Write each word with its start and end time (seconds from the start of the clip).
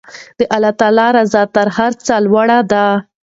د 0.37 0.41
الله 0.85 1.07
رضا 1.17 1.43
تر 1.55 1.67
هر 1.77 1.91
څه 2.05 2.13
لوړه 2.25 2.59
ده. 2.71 2.85